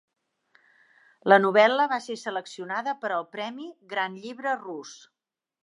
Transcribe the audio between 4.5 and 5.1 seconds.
Rus.